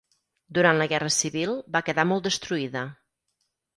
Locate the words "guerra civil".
0.93-1.53